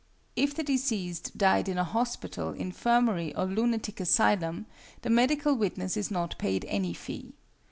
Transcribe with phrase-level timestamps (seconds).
[0.35, 4.65] If the deceased died in a hospital, infirmary, or lunatic asylum,
[5.03, 7.35] the medical witness is not paid any fee.